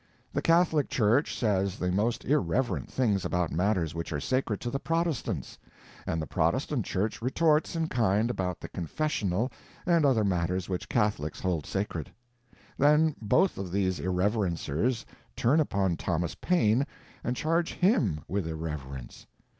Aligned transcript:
The 0.33 0.41
Catholic 0.41 0.89
Church 0.89 1.37
says 1.37 1.77
the 1.77 1.91
most 1.91 2.25
irreverent 2.25 2.89
things 2.91 3.23
about 3.23 3.51
matters 3.51 3.93
which 3.93 4.11
are 4.11 4.19
sacred 4.19 4.59
to 4.61 4.71
the 4.71 4.79
Protestants, 4.79 5.59
and 6.07 6.19
the 6.19 6.25
Protestant 6.25 6.85
Church 6.85 7.21
retorts 7.21 7.75
in 7.75 7.85
kind 7.87 8.31
about 8.31 8.59
the 8.61 8.67
confessional 8.67 9.51
and 9.85 10.03
other 10.03 10.23
matters 10.23 10.67
which 10.67 10.89
Catholics 10.89 11.39
hold 11.41 11.67
sacred; 11.67 12.11
then 12.79 13.15
both 13.21 13.59
of 13.59 13.71
these 13.71 13.99
irreverencers 13.99 15.05
turn 15.35 15.59
upon 15.59 15.97
Thomas 15.97 16.33
Paine 16.33 16.87
and 17.23 17.35
charge 17.35 17.73
him 17.73 18.21
with 18.27 18.47
irreverence. 18.47 19.27